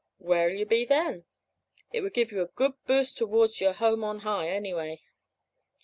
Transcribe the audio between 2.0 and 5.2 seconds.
would give you a good boost towards your home on high, anyway.